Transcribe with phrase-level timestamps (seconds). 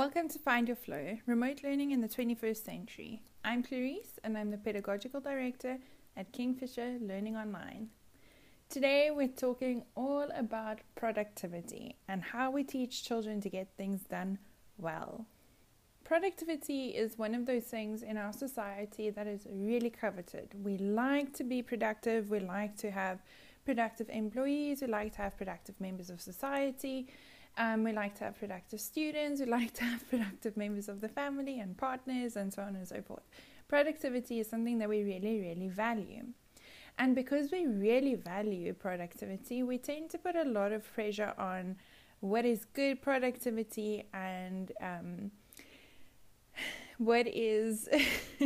[0.00, 3.20] Welcome to Find Your Flow Remote Learning in the 21st Century.
[3.44, 5.76] I'm Clarice and I'm the Pedagogical Director
[6.16, 7.90] at Kingfisher Learning Online.
[8.70, 14.38] Today we're talking all about productivity and how we teach children to get things done
[14.78, 15.26] well.
[16.02, 20.54] Productivity is one of those things in our society that is really coveted.
[20.64, 23.18] We like to be productive, we like to have
[23.66, 27.08] productive employees, we like to have productive members of society,
[27.56, 31.08] um, we like to have productive students, we like to have productive members of the
[31.08, 33.22] family and partners, and so on and so forth.
[33.68, 36.24] Productivity is something that we really, really value.
[36.98, 41.76] And because we really value productivity, we tend to put a lot of pressure on
[42.20, 45.30] what is good productivity and um,
[46.98, 47.88] what is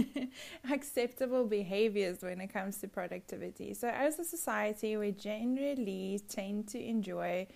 [0.70, 3.74] acceptable behaviors when it comes to productivity.
[3.74, 7.48] So, as a society, we generally tend to enjoy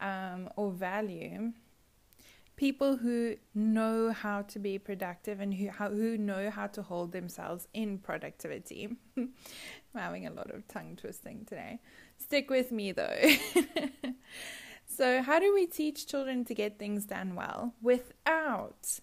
[0.00, 1.52] um, or value
[2.58, 7.12] people who know how to be productive and who how, who know how to hold
[7.12, 8.88] themselves in productivity.
[9.16, 9.30] I'm
[9.94, 11.78] having a lot of tongue twisting today.
[12.18, 13.16] Stick with me though.
[14.86, 19.00] so, how do we teach children to get things done well without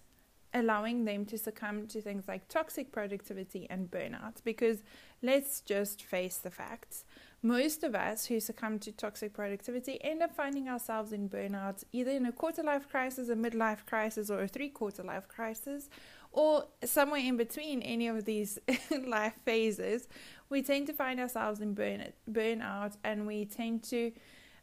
[0.56, 4.38] allowing them to succumb to things like toxic productivity and burnout.
[4.44, 4.84] Because
[5.22, 7.04] let's just face the facts.
[7.46, 12.10] Most of us who succumb to toxic productivity end up finding ourselves in burnout, either
[12.10, 15.88] in a quarter life crisis, a midlife crisis, or a three quarter life crisis,
[16.32, 18.58] or somewhere in between any of these
[19.06, 20.08] life phases.
[20.50, 24.12] We tend to find ourselves in burn, burnout and we tend to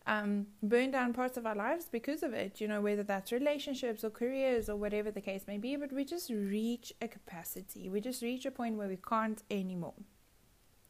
[0.09, 4.03] um, burn down parts of our lives because of it, you know, whether that's relationships
[4.03, 7.89] or careers or whatever the case may be, but we just reach a capacity.
[7.89, 9.95] We just reach a point where we can't anymore.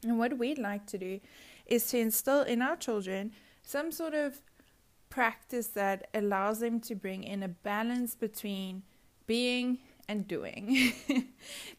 [0.04, 1.20] And what we'd like to do
[1.72, 4.42] is to instill in our children some sort of
[5.08, 8.82] practice that allows them to bring in a balance between
[9.26, 10.92] being and doing.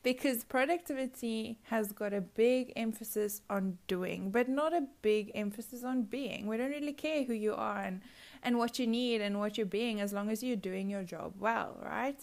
[0.03, 6.03] Because productivity has got a big emphasis on doing but not a big emphasis on
[6.03, 6.47] being.
[6.47, 8.01] We don't really care who you are and,
[8.41, 11.33] and what you need and what you're being as long as you're doing your job
[11.39, 12.19] well right?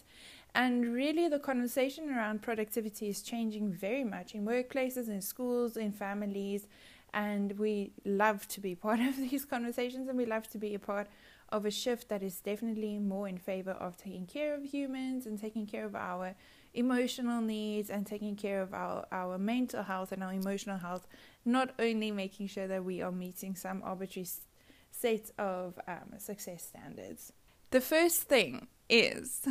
[0.55, 5.93] And really the conversation around productivity is changing very much in workplaces in schools in
[5.93, 6.67] families
[7.13, 10.79] and we love to be part of these conversations and we love to be a
[10.79, 11.09] part
[11.51, 15.41] of a shift that is definitely more in favor of taking care of humans and
[15.41, 16.35] taking care of our
[16.75, 21.09] emotional needs and taking care of our, our mental health and our emotional health,
[21.45, 24.29] not only making sure that we are meeting some arbitrary
[24.91, 27.33] set of um, success standards.
[27.71, 29.47] The first thing is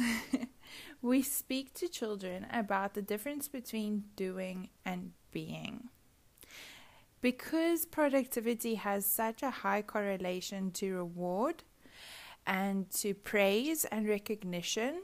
[1.01, 5.89] we speak to children about the difference between doing and being.
[7.21, 11.63] Because productivity has such a high correlation to reward,
[12.49, 15.03] and to praise and recognition,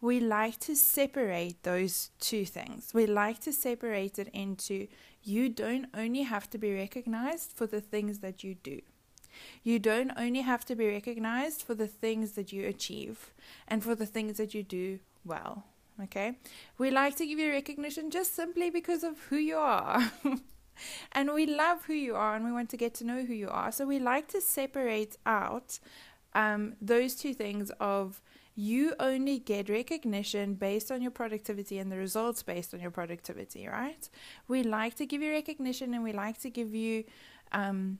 [0.00, 2.92] we like to separate those two things.
[2.92, 4.88] We like to separate it into
[5.22, 8.80] you don't only have to be recognized for the things that you do.
[9.62, 13.32] You don't only have to be recognized for the things that you achieve
[13.68, 15.64] and for the things that you do well.
[16.02, 16.38] Okay?
[16.78, 20.10] We like to give you recognition just simply because of who you are.
[21.12, 23.48] and we love who you are and we want to get to know who you
[23.48, 23.72] are.
[23.72, 25.78] So we like to separate out
[26.34, 28.22] um, those two things of
[28.54, 33.66] you only get recognition based on your productivity and the results based on your productivity,
[33.66, 34.08] right?
[34.48, 37.04] We like to give you recognition and we like to give you
[37.52, 37.98] um,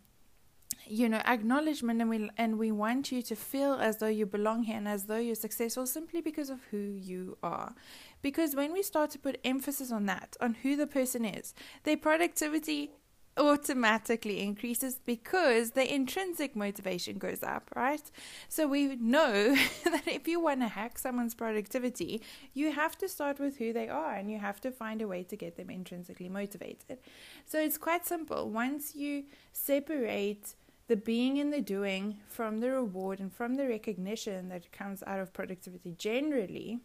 [0.86, 4.62] you know acknowledgement and we and we want you to feel as though you belong
[4.64, 7.74] here and as though you're successful simply because of who you are
[8.22, 11.54] because when we start to put emphasis on that on who the person is
[11.84, 12.90] their productivity
[13.36, 18.10] automatically increases because the intrinsic motivation goes up, right?
[18.48, 19.54] So we know
[19.84, 22.22] that if you want to hack someone's productivity,
[22.52, 25.22] you have to start with who they are and you have to find a way
[25.24, 26.98] to get them intrinsically motivated.
[27.46, 28.50] So it's quite simple.
[28.50, 30.54] Once you separate
[30.88, 35.20] the being and the doing from the reward and from the recognition that comes out
[35.20, 36.80] of productivity generally,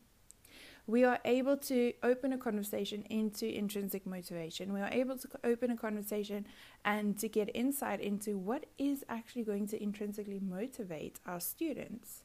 [0.87, 4.71] we are able to open a conversation into intrinsic motivation.
[4.71, 6.45] We are able to open a conversation
[6.83, 12.23] and to get insight into what is actually going to intrinsically motivate our students.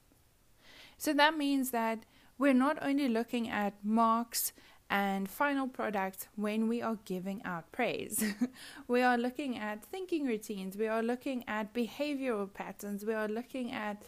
[0.98, 2.04] So that means that
[2.38, 4.52] we're not only looking at marks
[4.90, 8.22] and final product when we are giving out praise.
[8.88, 13.72] we are looking at thinking routines, we are looking at behavioral patterns, we are looking
[13.72, 14.02] at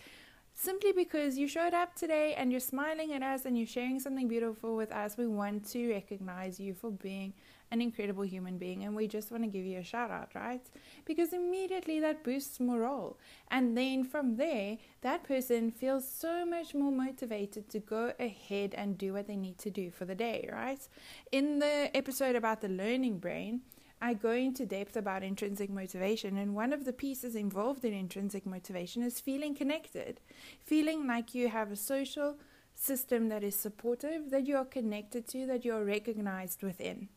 [0.55, 4.29] simply because you showed up today and you're smiling at us and you're sharing something
[4.29, 5.17] beautiful with us.
[5.17, 7.33] We want to recognize you for being
[7.71, 10.61] an incredible human being and we just want to give you a shout out, right?
[11.07, 13.17] Because immediately that boosts morale.
[13.51, 18.99] And then from there, that person feels so much more motivated to go ahead and
[18.99, 20.87] do what they need to do for the day, right?
[21.33, 23.63] In the episode about the learning brain,
[24.05, 28.45] I go into depth about intrinsic motivation, and one of the pieces involved in intrinsic
[28.45, 30.21] motivation is feeling connected,
[30.59, 32.37] feeling like you have a social
[32.75, 37.11] system that is supportive, that you are connected to, that you are recognized within.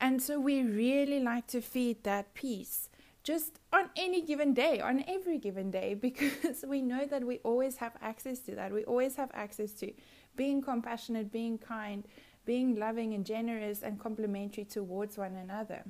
[0.00, 2.90] And so we really like to feed that piece
[3.24, 7.78] just on any given day, on every given day, because we know that we always
[7.78, 8.72] have access to that.
[8.72, 9.92] We always have access to
[10.36, 12.06] being compassionate, being kind,
[12.44, 15.82] being loving and generous and complimentary towards one another.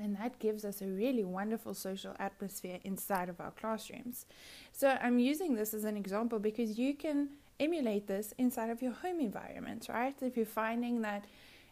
[0.00, 4.26] And that gives us a really wonderful social atmosphere inside of our classrooms.
[4.72, 8.92] So I'm using this as an example because you can emulate this inside of your
[8.92, 10.14] home environment, right?
[10.20, 11.24] If you're finding that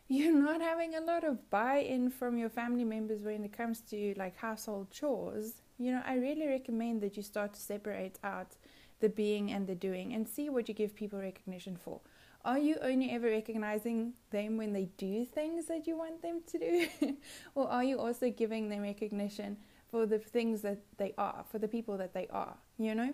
[0.08, 4.14] you're not having a lot of buy-in from your family members when it comes to
[4.16, 8.56] like household chores you know i really recommend that you start to separate out
[9.00, 12.00] the being and the doing and see what you give people recognition for
[12.44, 16.58] are you only ever recognizing them when they do things that you want them to
[16.58, 17.16] do
[17.54, 19.56] or are you also giving them recognition
[19.90, 23.12] for the things that they are for the people that they are you know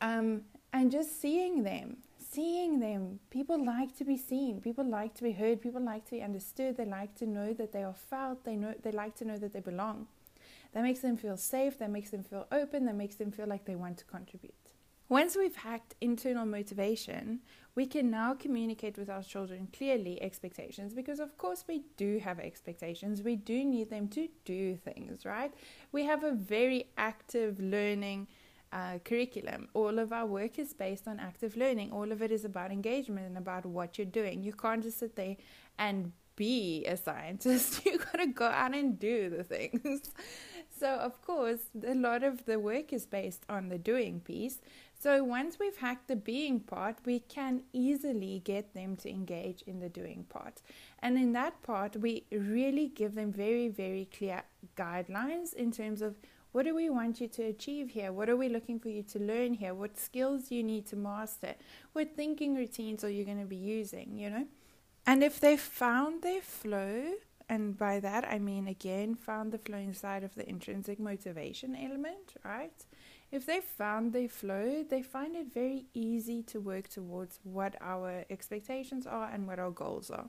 [0.00, 0.42] um,
[0.72, 1.96] and just seeing them
[2.36, 3.18] seeing them.
[3.30, 4.60] People like to be seen.
[4.60, 5.60] People like to be heard.
[5.60, 6.76] People like to be understood.
[6.76, 8.44] They like to know that they are felt.
[8.44, 10.06] They know they like to know that they belong.
[10.72, 11.78] That makes them feel safe.
[11.78, 12.84] That makes them feel open.
[12.86, 14.65] That makes them feel like they want to contribute.
[15.08, 17.40] Once we've hacked internal motivation,
[17.76, 22.40] we can now communicate with our children clearly expectations because, of course, we do have
[22.40, 23.22] expectations.
[23.22, 25.52] We do need them to do things, right?
[25.92, 28.26] We have a very active learning
[28.72, 29.68] uh, curriculum.
[29.74, 31.92] All of our work is based on active learning.
[31.92, 34.42] All of it is about engagement and about what you're doing.
[34.42, 35.36] You can't just sit there
[35.78, 37.82] and be a scientist.
[37.86, 40.12] You've got to go out and do the things.
[40.78, 44.60] so, of course, a lot of the work is based on the doing piece.
[44.98, 49.80] So, once we've hacked the being part, we can easily get them to engage in
[49.80, 50.62] the doing part.
[51.00, 54.42] And in that part, we really give them very, very clear
[54.76, 56.16] guidelines in terms of
[56.52, 58.10] what do we want you to achieve here?
[58.10, 59.74] What are we looking for you to learn here?
[59.74, 61.54] What skills do you need to master?
[61.92, 64.46] What thinking routines are you going to be using, you know?
[65.06, 67.12] And if they found their flow,
[67.46, 72.34] and by that I mean again, found the flow inside of the intrinsic motivation element,
[72.42, 72.72] right?
[73.30, 78.24] If they found their flow, they find it very easy to work towards what our
[78.30, 80.28] expectations are and what our goals are.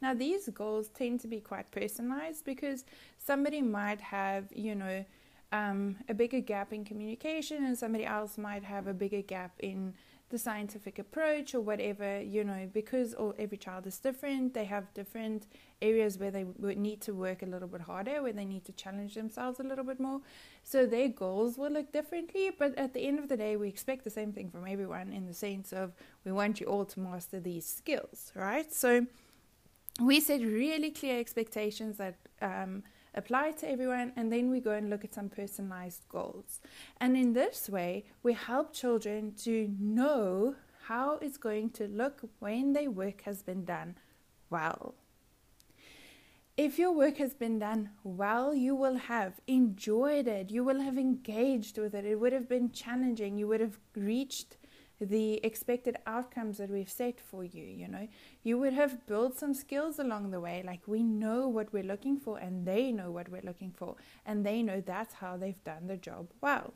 [0.00, 2.84] Now, these goals tend to be quite personalized because
[3.18, 5.04] somebody might have, you know,
[5.50, 9.94] um, a bigger gap in communication, and somebody else might have a bigger gap in
[10.30, 14.54] the scientific approach or whatever, you know, because all, every child is different.
[14.54, 15.46] They have different
[15.80, 19.14] areas where they need to work a little bit harder, where they need to challenge
[19.14, 20.20] themselves a little bit more.
[20.62, 24.04] So their goals will look differently, but at the end of the day, we expect
[24.04, 25.94] the same thing from everyone in the sense of
[26.24, 28.72] we want you all to master these skills, right?
[28.72, 29.06] So
[30.00, 32.16] we set really clear expectations that.
[32.42, 32.82] Um,
[33.18, 36.60] apply it to everyone, and then we go and look at some personalized goals.
[37.00, 40.54] And in this way, we help children to know
[40.86, 43.96] how it's going to look when their work has been done
[44.48, 44.94] well.
[46.56, 50.98] If your work has been done well, you will have enjoyed it, you will have
[50.98, 54.56] engaged with it, it would have been challenging, you would have reached
[55.00, 58.08] the expected outcomes that we've set for you you know.
[58.42, 62.16] You would have built some skills along the way like we know what we're looking
[62.18, 63.96] for and they know what we're looking for
[64.26, 66.74] and they know that's how they've done the job well.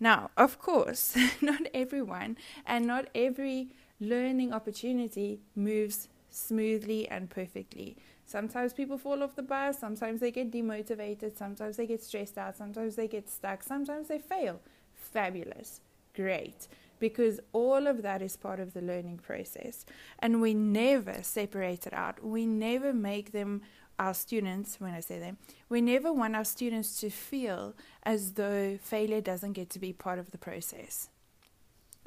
[0.00, 3.68] Now of course not everyone and not every
[4.00, 7.96] learning opportunity moves smoothly and perfectly.
[8.24, 12.56] Sometimes people fall off the bus sometimes they get demotivated sometimes they get stressed out
[12.56, 14.60] sometimes they get stuck sometimes they fail.
[14.94, 15.80] Fabulous.
[16.14, 16.68] Great
[17.02, 19.84] because all of that is part of the learning process.
[20.20, 22.24] And we never separate it out.
[22.24, 23.62] We never make them
[23.98, 25.36] our students, when I say them,
[25.68, 30.20] we never want our students to feel as though failure doesn't get to be part
[30.20, 31.08] of the process.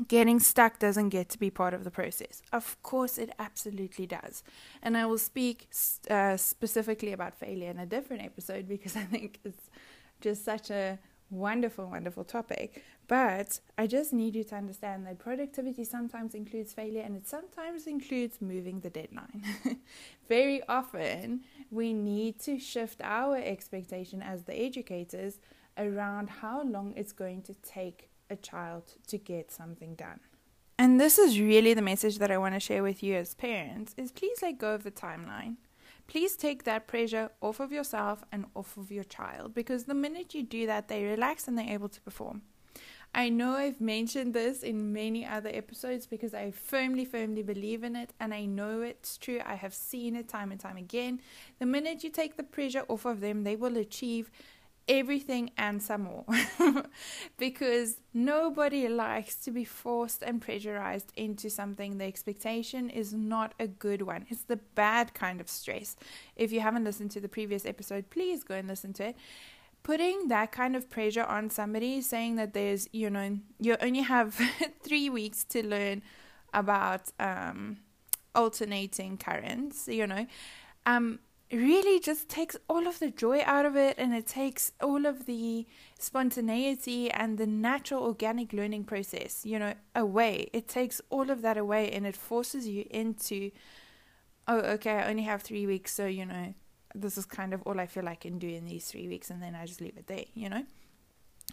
[0.08, 2.42] Getting stuck doesn't get to be part of the process.
[2.54, 4.44] Of course, it absolutely does.
[4.82, 5.68] And I will speak
[6.10, 9.70] uh, specifically about failure in a different episode because I think it's
[10.22, 11.00] just such a
[11.30, 12.84] wonderful, wonderful topic.
[13.08, 17.86] But I just need you to understand that productivity sometimes includes failure and it sometimes
[17.86, 19.44] includes moving the deadline.
[20.28, 25.40] Very often, we need to shift our expectation as the educators
[25.78, 30.20] around how long it's going to take a child to get something done.
[30.80, 33.94] And this is really the message that I want to share with you as parents
[33.98, 35.56] is please let go of the timeline.
[36.08, 40.34] Please take that pressure off of yourself and off of your child because the minute
[40.34, 42.42] you do that they relax and they're able to perform.
[43.15, 47.95] I know I've mentioned this in many other episodes because I firmly, firmly believe in
[47.95, 49.39] it and I know it's true.
[49.45, 51.22] I have seen it time and time again.
[51.60, 54.29] The minute you take the pressure off of them, they will achieve
[54.89, 56.25] everything and some more.
[57.38, 61.98] Because nobody likes to be forced and pressurized into something.
[61.98, 64.25] The expectation is not a good one.
[64.29, 65.95] It's the bad kind of stress.
[66.36, 69.15] If you haven't listened to the previous episode please go and listen to it
[69.86, 74.34] putting that kind of pressure on somebody saying that there's you know you only have
[74.82, 76.01] three weeks to learn
[76.56, 77.77] about um,
[78.34, 80.25] alternating currents you know
[80.88, 81.20] um,
[81.51, 85.27] really just takes all of the joy out of it and it takes all of
[85.27, 85.68] the
[86.00, 90.50] spontaneity and the natural organic learning process you know away.
[90.51, 93.51] It takes all of that away and it forces you into
[94.48, 96.54] oh okay i only have three weeks so you know
[97.02, 99.30] this is kind of all i feel like I can do in these three weeks
[99.30, 100.64] and then i just leave it there you know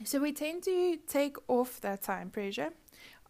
[0.04, 2.70] so we tend to take off that time pressure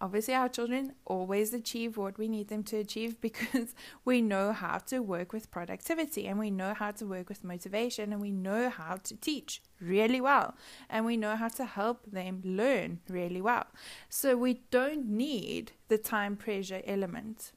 [0.02, 3.72] Obviously, our children always achieve what we need them to achieve because
[4.04, 8.12] we know how to work with productivity and we know how to work with motivation
[8.12, 10.56] and we know how to teach really well
[10.90, 13.66] and we know how to help them learn really well.
[14.08, 17.52] So, we don't need the time pressure element.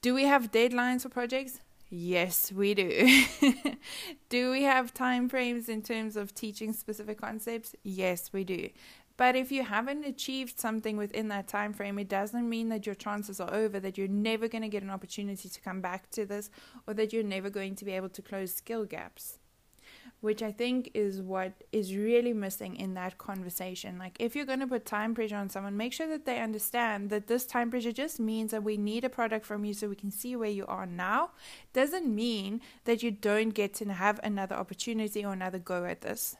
[0.00, 1.60] Do we have deadlines for projects?
[1.90, 3.24] Yes, we do.
[4.28, 7.74] do we have time frames in terms of teaching specific concepts?
[7.82, 8.70] Yes, we do.
[9.16, 12.96] But if you haven't achieved something within that time frame, it doesn't mean that your
[12.96, 16.26] chances are over, that you're never going to get an opportunity to come back to
[16.26, 16.50] this,
[16.88, 19.38] or that you're never going to be able to close skill gaps.
[20.24, 23.98] Which I think is what is really missing in that conversation.
[23.98, 27.10] Like, if you're going to put time pressure on someone, make sure that they understand
[27.10, 29.96] that this time pressure just means that we need a product from you so we
[29.96, 31.32] can see where you are now.
[31.74, 36.36] Doesn't mean that you don't get to have another opportunity or another go at this.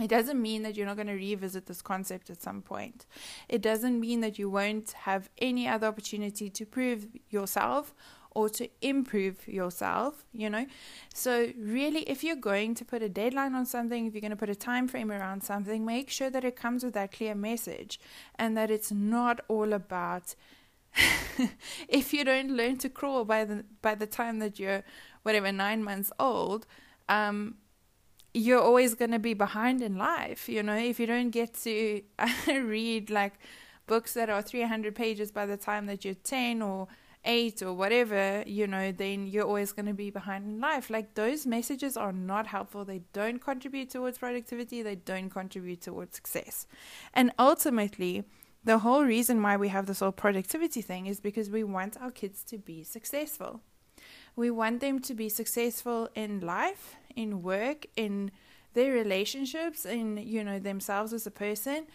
[0.00, 3.04] It doesn't mean that you're not going to revisit this concept at some point.
[3.46, 7.92] It doesn't mean that you won't have any other opportunity to prove yourself
[8.32, 10.66] or to improve yourself, you know?
[11.12, 14.36] So, really, if you're going to put a deadline on something, if you're going to
[14.36, 17.98] put a time frame around something, make sure that it comes with that clear message
[18.36, 20.34] and that it's not all about
[21.88, 24.82] if you don't learn to crawl by the by the time that you're
[25.22, 26.66] whatever 9 months old,
[27.08, 27.56] um
[28.32, 30.48] you're always going to be behind in life.
[30.48, 32.02] You know, if you don't get to
[32.46, 33.34] read like
[33.86, 36.86] books that are 300 pages by the time that you're 10 or
[37.24, 40.88] 8 or whatever, you know, then you're always going to be behind in life.
[40.88, 42.84] Like those messages are not helpful.
[42.84, 46.66] They don't contribute towards productivity, they don't contribute towards success.
[47.12, 48.24] And ultimately,
[48.64, 52.10] the whole reason why we have this whole productivity thing is because we want our
[52.10, 53.60] kids to be successful.
[54.36, 58.30] We want them to be successful in life, in work, in
[58.74, 61.86] their relationships, in you know themselves as a person.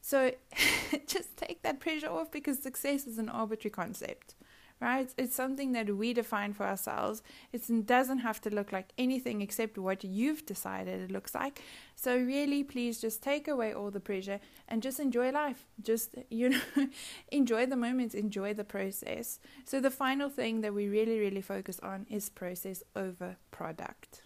[0.00, 0.32] So
[1.06, 4.35] just take that pressure off because success is an arbitrary concept
[4.80, 5.12] right?
[5.16, 7.22] It's something that we define for ourselves.
[7.52, 11.62] It doesn't have to look like anything except what you've decided it looks like.
[11.94, 15.64] So really, please just take away all the pressure and just enjoy life.
[15.82, 16.88] Just you know,
[17.32, 19.38] enjoy the moments, enjoy the process.
[19.64, 24.22] So the final thing that we really, really focus on is process over product.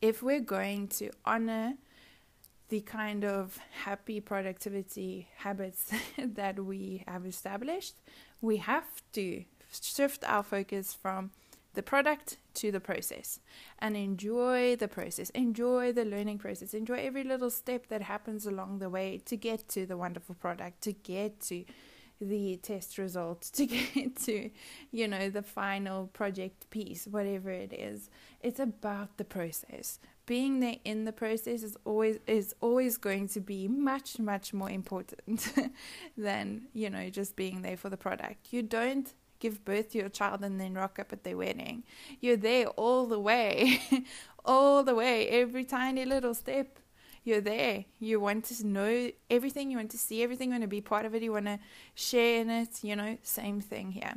[0.00, 1.74] If we're going to honor
[2.70, 7.96] the kind of happy productivity habits that we have established,
[8.40, 11.30] we have to shift our focus from
[11.74, 13.38] the product to the process
[13.78, 18.78] and enjoy the process, enjoy the learning process, enjoy every little step that happens along
[18.78, 21.64] the way to get to the wonderful product, to get to
[22.20, 24.50] the test results, to get to,
[24.90, 28.10] you know, the final project piece, whatever it is.
[28.40, 29.98] It's about the process.
[30.26, 34.70] Being there in the process is always is always going to be much much more
[34.70, 35.52] important
[36.16, 38.52] than you know just being there for the product.
[38.52, 41.82] You don't give birth to your child and then rock up at their wedding.
[42.20, 43.80] You're there all the way
[44.44, 46.78] all the way every tiny little step
[47.24, 50.68] you're there you want to know everything you want to see everything you want to
[50.68, 51.58] be part of it you want to
[51.94, 54.14] share in it you know same thing here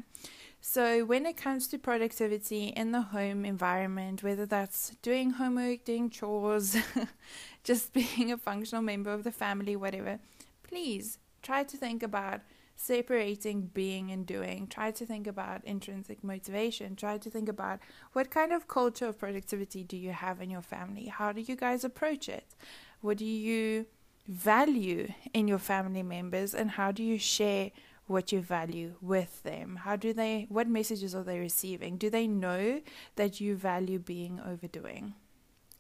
[0.66, 6.10] so, when it comes to productivity in the home environment, whether that's doing homework, doing
[6.10, 6.78] chores,
[7.66, 10.20] just being a functional member of the family, whatever,
[10.64, 12.40] please try to think about
[12.78, 14.68] separating being and doing.
[14.68, 16.96] Try to think about intrinsic motivation.
[16.96, 17.80] Try to think about
[18.14, 21.08] what kind of culture of productivity do you have in your family?
[21.08, 22.56] How do you guys approach it?
[23.04, 23.88] What do you
[24.30, 27.72] value in your family members and how do you share
[28.08, 29.82] what you value with them?
[29.84, 31.98] How do they, what messages are they receiving?
[31.98, 32.80] Do they know
[33.18, 35.16] that you value being overdoing?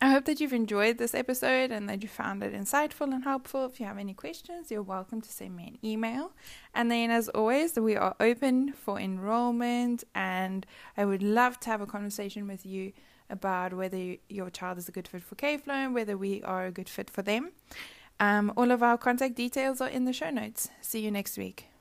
[0.01, 3.65] I hope that you've enjoyed this episode and that you found it insightful and helpful.
[3.67, 6.33] If you have any questions, you're welcome to send me an email.
[6.73, 10.65] And then, as always, we are open for enrollment, and
[10.97, 12.91] I would love to have a conversation with you
[13.29, 16.89] about whether your child is a good fit for K-Flow whether we are a good
[16.89, 17.51] fit for them.
[18.19, 20.69] Um, all of our contact details are in the show notes.
[20.81, 21.67] See you next week.